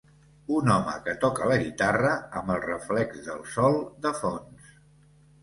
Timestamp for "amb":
2.41-2.55